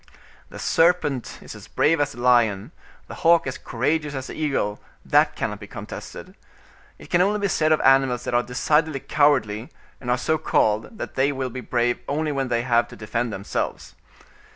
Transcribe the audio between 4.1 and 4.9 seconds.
as the eagle,